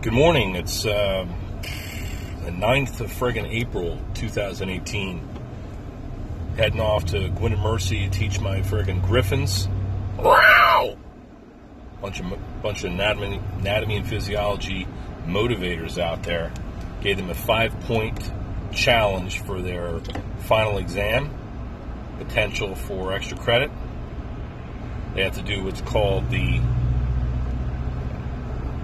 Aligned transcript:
Good 0.00 0.12
morning. 0.12 0.54
It's 0.54 0.86
uh, 0.86 1.26
the 2.44 2.52
9th 2.52 3.00
of 3.00 3.10
friggin' 3.10 3.50
April 3.50 3.98
2018. 4.14 5.28
Heading 6.56 6.80
off 6.80 7.06
to 7.06 7.28
Gwynedd 7.30 7.58
Mercy 7.60 8.04
to 8.04 8.10
teach 8.10 8.38
my 8.38 8.60
friggin' 8.60 9.02
Griffins. 9.02 9.68
Wow! 10.16 10.96
Bunch 12.00 12.20
of 12.20 12.62
bunch 12.62 12.84
of 12.84 12.92
anatomy, 12.92 13.40
anatomy 13.58 13.96
and 13.96 14.06
physiology 14.06 14.86
motivators 15.26 16.00
out 16.00 16.22
there. 16.22 16.52
Gave 17.00 17.16
them 17.16 17.30
a 17.30 17.34
five 17.34 17.78
point 17.80 18.30
challenge 18.72 19.42
for 19.42 19.60
their 19.60 19.98
final 20.42 20.78
exam. 20.78 21.28
Potential 22.18 22.76
for 22.76 23.12
extra 23.12 23.36
credit. 23.36 23.72
They 25.16 25.24
have 25.24 25.34
to 25.34 25.42
do 25.42 25.64
what's 25.64 25.80
called 25.80 26.30
the 26.30 26.60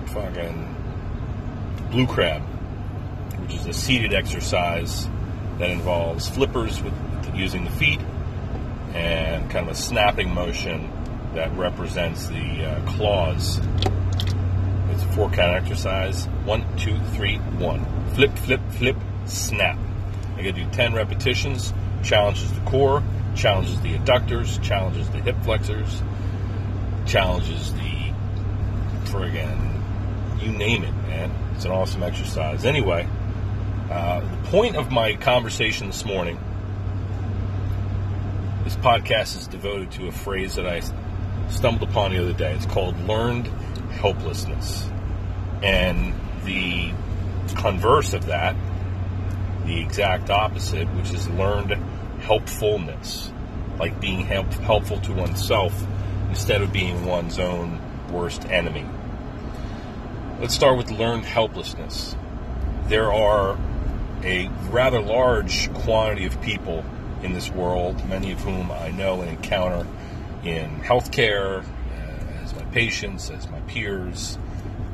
fucking 0.07 0.75
blue 1.95 2.07
crab, 2.09 2.43
which 3.43 3.55
is 3.55 3.67
a 3.67 3.73
seated 3.73 4.13
exercise 4.13 5.09
that 5.59 5.71
involves 5.71 6.29
flippers 6.29 6.83
with, 6.83 6.93
using 7.37 7.63
the 7.63 7.71
feet 7.71 8.01
and 8.95 9.49
kind 9.49 9.69
of 9.69 9.73
a 9.73 9.79
snapping 9.79 10.35
motion 10.35 10.91
that 11.35 11.57
represents 11.57 12.27
the 12.27 12.65
uh, 12.65 12.93
claws. 12.97 13.61
It's 14.91 15.03
a 15.05 15.13
four 15.15 15.31
count 15.31 15.55
exercise. 15.63 16.27
One, 16.45 16.65
two, 16.77 16.99
three, 17.15 17.37
one. 17.37 17.87
Flip, 18.15 18.37
flip, 18.39 18.61
flip, 18.71 18.97
snap. 19.27 19.79
I 20.35 20.39
gotta 20.39 20.53
do 20.53 20.67
10 20.73 20.95
repetitions. 20.95 21.73
Challenges 22.03 22.53
the 22.53 22.61
core, 22.63 23.05
challenges 23.37 23.81
the 23.83 23.97
adductors, 23.97 24.61
challenges 24.63 25.09
the 25.11 25.19
hip 25.19 25.37
flexors, 25.45 26.03
challenges 27.07 27.73
the 27.75 28.13
friggin' 29.05 29.74
you 30.41 30.53
name 30.53 30.85
it, 30.85 30.93
man. 30.93 31.31
It's 31.55 31.65
an 31.65 31.71
awesome 31.71 32.03
exercise. 32.03 32.65
Anyway, 32.65 33.09
uh, 33.91 34.21
the 34.21 34.49
point 34.51 34.77
of 34.77 34.91
my 34.91 35.15
conversation 35.17 35.87
this 35.89 36.05
morning, 36.05 36.39
this 38.65 38.77
podcast 38.77 39.37
is 39.37 39.47
devoted 39.47 39.91
to 39.93 40.09
a 40.09 40.13
phrase 40.13 40.55
that 40.57 40.67
I 40.67 40.81
stumbled 41.51 41.89
upon 41.89 42.13
the 42.13 42.23
other 42.23 42.33
day. 42.33 42.55
It's 42.55 42.67
called 42.67 42.99
learned 43.07 43.47
helplessness. 43.93 44.89
And 45.63 46.15
the 46.45 46.93
converse 47.57 48.15
of 48.15 48.27
that, 48.27 48.57
the 49.65 49.81
exact 49.81 50.31
opposite, 50.31 50.89
which 50.95 51.13
is 51.13 51.29
learned 51.31 51.73
helpfulness, 52.21 53.31
like 53.79 54.01
being 54.01 54.21
help, 54.21 54.53
helpful 54.55 55.01
to 55.01 55.13
oneself 55.13 55.87
instead 56.29 56.63
of 56.63 56.73
being 56.73 57.07
one's 57.07 57.39
own 57.39 57.81
worst 58.11 58.45
enemy. 58.47 58.85
Let's 60.45 60.55
start 60.55 60.77
with 60.77 60.91
learned 60.91 61.25
helplessness. 61.25 62.15
There 62.89 63.11
are 63.11 63.59
a 64.23 64.51
rather 64.69 65.01
large 65.01 65.73
quantity 65.73 66.27
of 66.27 66.39
people 66.43 66.85
in 67.23 67.33
this 67.33 67.51
world, 67.51 68.07
many 68.11 68.31
of 68.31 68.41
whom 68.41 68.71
I 68.71 68.91
know 68.91 69.23
and 69.23 69.31
encounter 69.31 69.89
in 70.45 70.83
healthcare, 70.83 71.65
uh, 71.65 72.43
as 72.43 72.55
my 72.55 72.63
patients, 72.65 73.31
as 73.31 73.49
my 73.49 73.61
peers, 73.61 74.37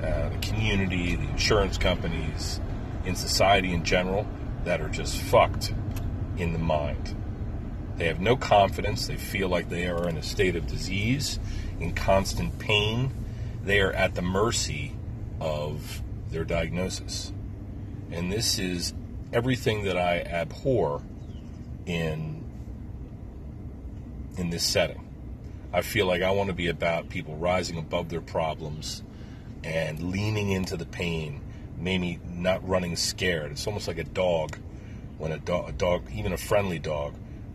uh, 0.04 0.28
the 0.28 0.38
community, 0.40 1.16
the 1.16 1.28
insurance 1.28 1.78
companies, 1.78 2.60
in 3.04 3.16
society 3.16 3.72
in 3.72 3.82
general, 3.82 4.28
that 4.62 4.80
are 4.80 4.88
just 4.88 5.16
fucked 5.20 5.74
in 6.36 6.52
the 6.52 6.60
mind. 6.60 7.16
They 7.96 8.06
have 8.06 8.20
no 8.20 8.36
confidence. 8.36 9.08
They 9.08 9.16
feel 9.16 9.48
like 9.48 9.68
they 9.68 9.88
are 9.88 10.08
in 10.08 10.16
a 10.16 10.22
state 10.22 10.54
of 10.54 10.68
disease, 10.68 11.40
in 11.80 11.92
constant 11.92 12.60
pain. 12.60 13.12
They 13.64 13.80
are 13.80 13.92
at 13.92 14.14
the 14.14 14.22
mercy 14.22 14.94
of 15.40 16.02
their 16.30 16.44
diagnosis. 16.44 17.32
And 18.10 18.30
this 18.32 18.58
is 18.58 18.94
everything 19.32 19.84
that 19.84 19.96
I 19.96 20.20
abhor 20.20 21.02
in 21.86 22.44
in 24.36 24.50
this 24.50 24.62
setting. 24.62 25.06
I 25.72 25.82
feel 25.82 26.06
like 26.06 26.22
I 26.22 26.30
want 26.30 26.48
to 26.48 26.54
be 26.54 26.68
about 26.68 27.08
people 27.08 27.36
rising 27.36 27.78
above 27.78 28.08
their 28.08 28.20
problems 28.20 29.02
and 29.62 30.10
leaning 30.10 30.50
into 30.50 30.76
the 30.76 30.86
pain, 30.86 31.40
maybe 31.78 32.18
not 32.26 32.66
running 32.66 32.96
scared. 32.96 33.52
It's 33.52 33.66
almost 33.66 33.86
like 33.86 33.98
a 33.98 34.04
dog 34.04 34.56
when 35.18 35.32
a 35.32 35.38
dog, 35.38 35.68
a 35.68 35.72
dog, 35.72 36.10
even 36.12 36.32
a 36.32 36.38
friendly 36.38 36.78
dog, 36.78 37.14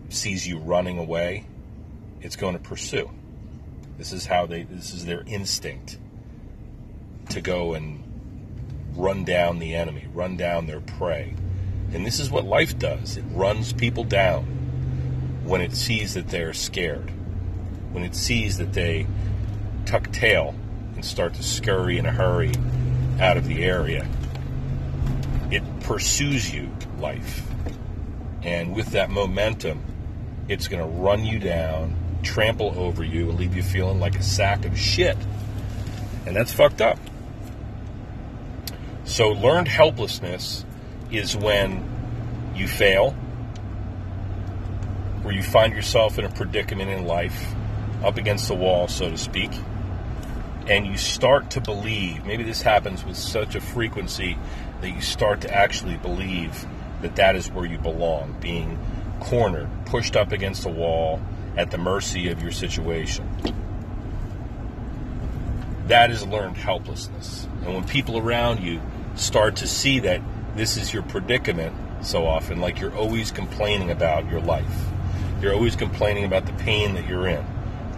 sees 0.09 0.47
you 0.47 0.59
running 0.59 1.00
away, 1.00 1.45
it's 2.22 2.35
going 2.35 2.53
to 2.53 2.59
pursue. 2.59 3.09
This 3.97 4.13
is 4.13 4.25
how 4.25 4.45
they. 4.45 4.63
This 4.63 4.94
is 4.94 5.06
their 5.06 5.24
instinct 5.25 5.97
to 7.30 7.41
go 7.41 7.74
and 7.74 8.03
run 8.96 9.24
down 9.24 9.59
the 9.59 9.75
enemy, 9.75 10.08
run 10.13 10.38
down 10.38 10.68
their 10.68 10.80
prey. 10.80 11.36
And 11.94 12.06
this 12.06 12.19
is 12.19 12.30
what 12.30 12.46
life 12.46 12.78
does 12.78 13.18
it 13.18 13.24
runs 13.31 13.74
people 13.74 14.03
down 14.03 14.44
when 15.44 15.62
it 15.62 15.75
sees 15.75 16.16
that 16.16 16.28
they're 16.30 16.53
scared, 16.53 17.12
when 17.91 18.03
it 18.03 18.16
sees 18.16 18.58
that 18.58 18.74
they 18.74 19.06
tuck 19.86 20.12
tail 20.12 20.56
and 20.96 21.06
start 21.06 21.36
to 21.36 21.44
scurry 21.44 21.97
in 21.97 22.06
a 22.06 22.12
hurry 22.12 22.52
out 23.19 23.38
of 23.38 23.47
the 23.47 23.63
area. 23.63 24.07
It 25.52 25.63
pursues 25.81 26.53
you, 26.53 26.69
life. 27.00 27.47
And 28.42 28.75
with 28.75 28.88
that 28.88 29.09
momentum, 29.09 29.84
it's 30.47 30.68
going 30.68 30.81
to 30.81 30.90
run 30.90 31.25
you 31.25 31.40
down, 31.40 31.96
trample 32.24 32.74
over 32.78 33.03
you, 33.03 33.30
and 33.30 33.40
leave 33.40 33.56
you 33.56 33.63
feeling 33.63 34.00
like 34.00 34.18
a 34.18 34.24
sack 34.24 34.66
of 34.66 34.78
shit. 34.78 35.18
And 36.25 36.36
that's 36.36 36.52
fucked 36.52 36.81
up. 36.81 37.00
So, 39.16 39.30
learned 39.30 39.70
helplessness 39.70 40.66
is 41.09 41.38
when 41.38 42.52
you 42.53 42.68
fail, 42.68 43.12
where 45.22 45.34
you 45.34 45.42
find 45.42 45.72
yourself 45.72 46.20
in 46.20 46.26
a 46.26 46.30
predicament 46.30 46.90
in 46.92 47.06
life, 47.06 47.56
up 48.04 48.18
against 48.18 48.50
the 48.50 48.56
wall, 48.56 48.90
so 48.90 49.09
to 49.09 49.18
speak, 49.18 49.52
and 50.68 50.86
you 50.86 50.98
start 50.98 51.52
to 51.52 51.62
believe 51.62 52.25
maybe 52.25 52.44
this 52.44 52.62
happens 52.62 53.06
with 53.06 53.16
such 53.16 53.56
a 53.56 53.62
frequency 53.62 54.38
that 54.81 54.90
you 54.90 55.00
start 55.00 55.40
to 55.40 55.56
actually 55.56 55.96
believe 55.96 56.66
that 57.02 57.16
that 57.16 57.38
is 57.38 57.50
where 57.50 57.66
you 57.66 57.78
belong, 57.78 58.36
being 58.42 58.78
cornered, 59.22 59.70
pushed 59.86 60.18
up 60.18 60.34
against 60.34 60.64
the 60.64 60.70
wall, 60.70 61.22
at 61.56 61.72
the 61.72 61.78
mercy 61.78 62.28
of 62.31 62.42
your 62.42 62.52
situation. 62.52 63.25
That 65.88 66.12
is 66.12 66.25
learned 66.28 66.58
helplessness. 66.58 67.48
And 67.64 67.75
when 67.75 67.86
people 67.86 68.18
around 68.18 68.59
you 68.59 68.81
start 69.16 69.58
to 69.58 69.68
see 69.68 70.00
that 70.00 70.22
this 70.56 70.78
is 70.78 70.94
your 70.94 71.03
predicament 71.03 71.76
so 72.06 72.26
often, 72.26 72.59
like 72.59 72.80
you're 72.80 72.96
always 72.96 73.31
complaining 73.31 73.92
about 73.92 74.30
your 74.30 74.42
life. 74.42 74.86
You're 75.42 75.53
always 75.53 75.76
complaining 75.76 76.26
about 76.26 76.46
the 76.46 76.53
pain 76.53 76.94
that 76.96 77.08
you're 77.08 77.28
in, 77.28 77.46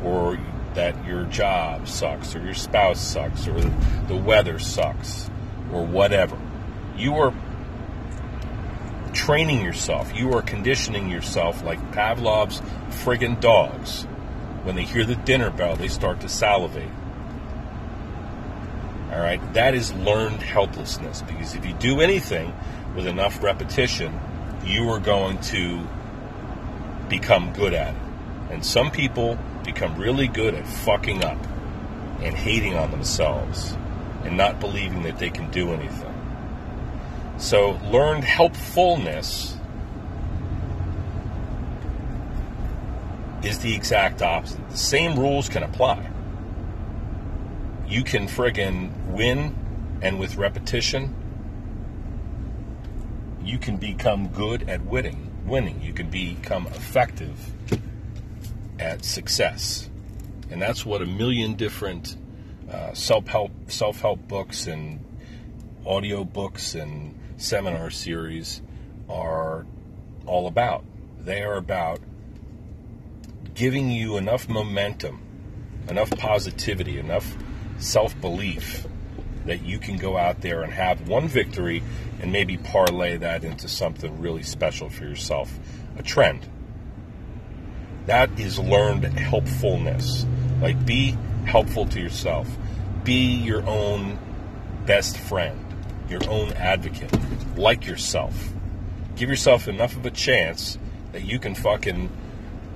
or 0.04 0.40
that 0.74 1.06
your 1.06 1.26
job 1.26 1.88
sucks, 1.88 2.36
or 2.36 2.44
your 2.44 2.54
spouse 2.54 3.00
sucks, 3.00 3.48
or 3.48 3.60
the 4.08 4.16
weather 4.16 4.60
sucks, 4.60 5.30
or 5.72 5.86
whatever. 5.86 6.38
You 6.96 7.16
are 7.16 7.34
training 9.14 9.64
yourself, 9.64 10.16
you 10.16 10.34
are 10.34 10.42
conditioning 10.42 11.10
yourself 11.10 11.64
like 11.64 11.80
Pavlov's 11.92 12.62
friggin' 13.04 13.40
dogs. 13.40 14.04
When 14.64 14.76
they 14.76 14.84
hear 14.84 15.06
the 15.06 15.16
dinner 15.16 15.50
bell, 15.50 15.76
they 15.76 15.88
start 15.88 16.22
to 16.22 16.30
salivate. 16.30 16.90
All 19.18 19.24
right, 19.24 19.42
that 19.56 19.74
is 19.74 19.92
learned 19.94 20.44
helplessness 20.44 21.24
because 21.24 21.56
if 21.56 21.66
you 21.66 21.74
do 21.74 22.02
anything 22.02 22.54
with 22.96 23.08
enough 23.08 23.42
repetition, 23.42 24.14
you 24.64 24.88
are 24.90 25.00
going 25.00 25.40
to 25.40 25.82
become 27.10 27.52
good 27.52 27.74
at 27.74 27.96
it. 27.96 28.02
And 28.52 28.64
some 28.64 28.92
people 28.92 29.36
become 29.66 29.98
really 29.98 30.28
good 30.28 30.54
at 30.54 30.68
fucking 30.68 31.24
up 31.24 31.40
and 32.22 32.38
hating 32.38 32.76
on 32.76 32.92
themselves 32.92 33.76
and 34.24 34.38
not 34.38 34.60
believing 34.60 35.02
that 35.02 35.18
they 35.18 35.32
can 35.32 35.50
do 35.50 35.72
anything. 35.72 36.14
So, 37.40 37.72
learned 37.92 38.24
helpfulness 38.24 39.58
is 43.42 43.58
the 43.58 43.74
exact 43.74 44.22
opposite. 44.22 44.70
The 44.70 44.78
same 44.78 45.18
rules 45.18 45.50
can 45.50 45.64
apply 45.64 46.08
you 47.88 48.04
can 48.04 48.28
friggin' 48.28 48.92
win, 49.08 49.56
and 50.02 50.20
with 50.20 50.36
repetition, 50.36 51.16
you 53.44 53.58
can 53.58 53.78
become 53.78 54.28
good 54.28 54.70
at 54.70 54.84
winning. 54.86 55.32
Winning, 55.46 55.82
you 55.82 55.94
can 55.94 56.10
become 56.10 56.68
effective 56.68 57.40
at 58.80 59.06
success, 59.06 59.90
and 60.50 60.62
that's 60.62 60.86
what 60.86 61.02
a 61.02 61.06
million 61.06 61.56
different 61.56 62.18
uh, 62.70 62.94
self-help 62.94 63.52
self-help 63.72 64.28
books 64.28 64.68
and 64.68 65.00
audio 65.86 66.26
books 66.26 66.76
and 66.76 67.18
seminar 67.38 67.90
series 67.90 68.62
are 69.10 69.66
all 70.26 70.48
about. 70.48 70.84
They 71.22 71.42
are 71.44 71.56
about 71.56 72.00
giving 73.54 73.90
you 73.90 74.18
enough 74.18 74.50
momentum, 74.50 75.22
enough 75.88 76.10
positivity, 76.12 77.00
enough 77.00 77.36
self 77.80 78.20
belief 78.22 78.86
that 79.46 79.64
you 79.64 79.80
can 79.80 79.98
go 79.98 80.18
out 80.18 80.42
there 80.42 80.62
and 80.62 80.74
have 80.74 81.08
one 81.08 81.28
victory 81.28 81.82
and 82.22 82.32
maybe 82.32 82.58
parlay 82.58 83.18
that 83.18 83.44
into 83.44 83.68
something 83.68 84.20
really 84.20 84.44
special 84.44 84.90
for 84.90 85.04
yourself, 85.06 85.58
a 85.98 86.04
trend. 86.04 86.48
That 88.08 88.40
is 88.40 88.60
learned 88.60 89.06
helpfulness. 89.06 90.26
Like, 90.62 90.86
be 90.86 91.18
helpful 91.46 91.86
to 91.88 92.00
yourself, 92.00 92.50
be 93.04 93.36
your 93.36 93.66
own 93.66 94.20
best 94.86 95.18
friend, 95.18 95.60
your 96.10 96.28
own 96.30 96.52
advocate, 96.54 97.12
like 97.56 97.86
yourself. 97.86 98.54
Give 99.16 99.30
yourself 99.30 99.68
enough 99.68 99.96
of 99.96 100.06
a 100.06 100.12
chance 100.12 100.78
that 101.12 101.24
you 101.24 101.40
can 101.40 101.56
fucking 101.56 102.10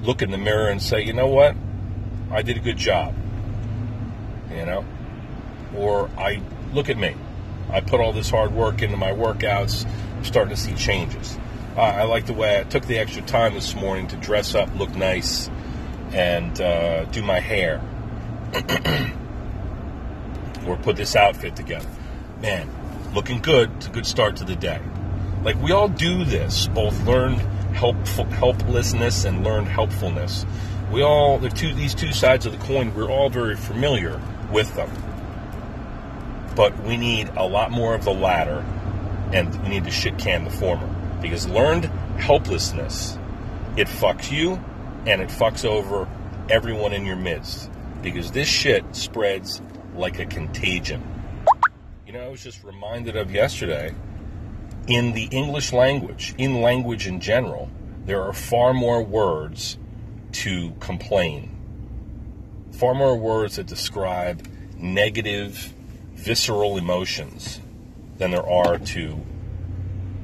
look 0.04 0.22
in 0.22 0.32
the 0.32 0.38
mirror 0.38 0.70
and 0.70 0.82
say, 0.82 1.04
you 1.04 1.14
know 1.14 1.28
what? 1.28 1.56
I 2.32 2.42
did 2.42 2.58
a 2.58 2.62
good 2.62 2.78
job. 2.78 3.14
You 4.56 4.66
know? 4.66 4.86
Or 5.76 6.10
I 6.18 6.42
look 6.74 6.90
at 6.90 6.98
me. 6.98 7.16
I 7.70 7.80
put 7.82 8.00
all 8.00 8.12
this 8.14 8.30
hard 8.30 8.54
work 8.54 8.82
into 8.82 8.98
my 8.98 9.12
workouts. 9.12 9.86
I'm 10.18 10.26
starting 10.26 10.56
to 10.56 10.62
see 10.62 10.74
changes. 10.76 11.38
I 11.78 12.04
like 12.04 12.26
the 12.26 12.34
way 12.34 12.60
I 12.60 12.64
took 12.64 12.86
the 12.86 12.98
extra 12.98 13.22
time 13.22 13.54
this 13.54 13.74
morning 13.76 14.08
to 14.10 14.18
dress 14.18 14.56
up, 14.56 14.76
look 14.76 14.94
nice, 14.94 15.50
and 16.12 16.60
uh, 16.60 17.06
do 17.06 17.22
my 17.22 17.40
hair. 17.40 17.82
or 20.68 20.78
put 20.78 20.96
this 20.96 21.16
outfit 21.16 21.56
together. 21.56 21.88
Man, 22.42 22.70
looking 23.14 23.40
good. 23.40 23.72
It's 23.78 23.88
a 23.88 23.92
good 23.92 24.06
start 24.06 24.36
to 24.38 24.44
the 24.44 24.56
day. 24.56 24.82
Like 25.44 25.56
we 25.62 25.72
all 25.72 25.88
do 25.88 26.24
this, 26.24 26.68
both 26.68 27.00
learned 27.06 27.40
helpful, 27.74 28.26
helplessness 28.26 29.26
and 29.26 29.44
learned 29.44 29.68
helpfulness. 29.68 30.46
We 30.92 31.02
all, 31.04 31.38
the 31.40 31.50
two, 31.50 31.74
these 31.74 31.96
two 31.96 32.12
sides 32.12 32.46
of 32.46 32.52
the 32.52 32.58
coin, 32.66 32.94
we're 32.94 33.10
all 33.10 33.30
very 33.30 33.56
familiar 33.56 34.22
with 34.52 34.74
them 34.76 34.90
but 36.56 36.78
we 36.84 36.98
need 36.98 37.30
a 37.30 37.46
lot 37.46 37.72
more 37.72 37.96
of 37.96 38.04
the 38.04 38.14
latter, 38.14 38.66
and 39.34 39.64
we 39.64 39.70
need 39.70 39.84
to 39.86 39.92
shit 39.92 40.18
can 40.18 40.44
the 40.44 40.50
former. 40.50 40.88
Because 41.22 41.48
learned 41.48 41.86
helplessness, 42.18 43.18
it 43.78 43.88
fucks 43.88 44.32
you, 44.32 44.60
and 45.06 45.22
it 45.22 45.30
fucks 45.30 45.66
over 45.66 46.08
everyone 46.50 46.94
in 46.94 47.06
your 47.06 47.16
midst. 47.16 47.70
Because 48.02 48.32
this 48.32 48.48
shit 48.48 48.84
spreads 48.96 49.62
like 49.96 50.20
a 50.20 50.26
contagion. 50.26 51.02
You 52.06 52.14
know, 52.14 52.22
I 52.22 52.28
was 52.28 52.44
just 52.44 52.64
reminded 52.64 53.16
of 53.16 53.32
yesterday, 53.32 53.94
in 54.88 55.14
the 55.14 55.26
English 55.26 55.72
language, 55.72 56.36
in 56.38 56.62
language 56.62 57.08
in 57.08 57.20
general, 57.20 57.70
there 58.06 58.22
are 58.22 58.34
far 58.34 58.74
more 58.74 59.02
words 59.02 59.78
to 60.34 60.72
complain, 60.80 61.56
far 62.82 62.96
more 62.96 63.16
words 63.16 63.58
that 63.58 63.68
describe 63.68 64.44
negative 64.76 65.72
visceral 66.16 66.80
emotions 66.80 67.62
than 68.18 68.32
there 68.32 68.50
are 68.50 68.80
to 68.80 69.24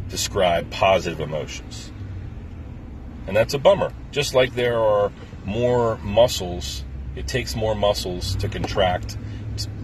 describe 0.09 0.67
positive 0.71 1.19
emotions. 1.19 1.91
And 3.27 3.37
that's 3.37 3.53
a 3.53 3.59
bummer. 3.59 3.93
Just 4.09 4.33
like 4.33 4.55
there 4.55 4.79
are 4.79 5.11
more 5.45 5.99
muscles, 5.99 6.83
it 7.15 7.27
takes 7.27 7.55
more 7.55 7.75
muscles 7.75 8.35
to 8.37 8.49
contract 8.49 9.19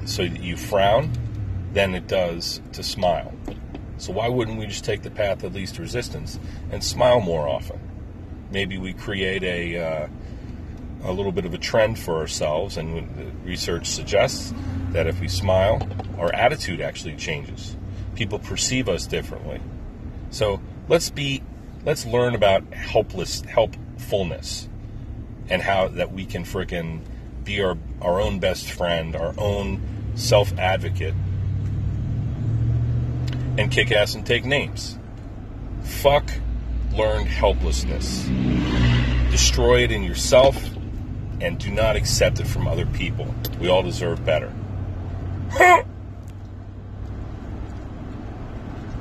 so 0.05 0.27
that 0.27 0.41
you 0.41 0.57
frown 0.57 1.11
than 1.73 1.93
it 1.93 2.07
does 2.07 2.59
to 2.71 2.81
smile. 2.81 3.35
So 3.97 4.13
why 4.13 4.29
wouldn't 4.29 4.57
we 4.57 4.65
just 4.65 4.83
take 4.83 5.03
the 5.03 5.11
path 5.11 5.43
of 5.43 5.53
least 5.53 5.77
resistance 5.77 6.39
and 6.71 6.83
smile 6.83 7.21
more 7.21 7.47
often? 7.47 7.79
Maybe 8.49 8.79
we 8.79 8.93
create 8.93 9.43
a 9.43 9.77
uh, 9.77 10.07
a 11.03 11.11
little 11.11 11.31
bit 11.31 11.45
of 11.45 11.53
a 11.53 11.57
trend 11.57 11.99
for 11.99 12.17
ourselves, 12.17 12.77
and 12.77 13.45
research 13.45 13.87
suggests 13.87 14.53
that 14.91 15.07
if 15.07 15.19
we 15.19 15.27
smile, 15.27 15.87
our 16.17 16.33
attitude 16.33 16.81
actually 16.81 17.15
changes. 17.15 17.75
People 18.15 18.39
perceive 18.39 18.87
us 18.87 19.07
differently. 19.07 19.59
So 20.29 20.61
let's 20.87 21.09
be, 21.09 21.43
let's 21.85 22.05
learn 22.05 22.35
about 22.35 22.73
helpless, 22.73 23.41
helpfulness, 23.41 24.69
and 25.49 25.61
how 25.61 25.89
that 25.89 26.13
we 26.13 26.25
can 26.25 26.43
fricking 26.43 27.01
be 27.43 27.61
our 27.61 27.77
our 28.01 28.21
own 28.21 28.39
best 28.39 28.71
friend, 28.71 29.15
our 29.15 29.33
own 29.37 29.81
self 30.15 30.57
advocate, 30.57 31.13
and 33.57 33.69
kick 33.69 33.91
ass 33.91 34.15
and 34.15 34.25
take 34.25 34.45
names. 34.45 34.97
Fuck 35.83 36.29
learned 36.93 37.27
helplessness. 37.27 38.25
Destroy 39.31 39.83
it 39.83 39.91
in 39.91 40.03
yourself 40.03 40.55
and 41.43 41.59
do 41.59 41.69
not 41.69 41.95
accept 41.95 42.39
it 42.39 42.47
from 42.47 42.67
other 42.67 42.85
people. 42.85 43.27
We 43.59 43.69
all 43.69 43.83
deserve 43.83 44.25
better. 44.25 44.51